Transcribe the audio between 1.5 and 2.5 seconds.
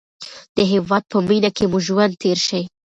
کې مو ژوند تېر